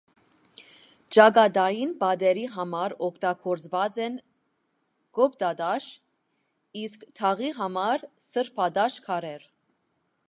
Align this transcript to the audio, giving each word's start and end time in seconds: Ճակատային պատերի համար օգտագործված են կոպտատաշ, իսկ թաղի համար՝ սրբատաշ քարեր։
Ճակատային 1.15 1.91
պատերի 1.99 2.45
համար 2.55 2.95
օգտագործված 3.09 4.01
են 4.07 4.17
կոպտատաշ, 5.19 5.91
իսկ 6.85 7.07
թաղի 7.21 7.53
համար՝ 7.61 8.09
սրբատաշ 8.31 8.99
քարեր։ 9.11 9.47